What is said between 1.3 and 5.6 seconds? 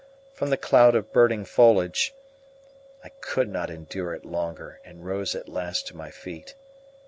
foliage. I could not endure it longer, and rose at